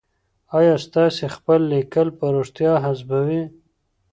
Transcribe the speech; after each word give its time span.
آيا 0.57 0.75
تاسي 0.95 1.25
خپل 1.35 1.59
ليکل 1.73 2.07
په 2.17 2.25
رښتيا 2.35 2.73
حذفوئ؟ 2.83 3.41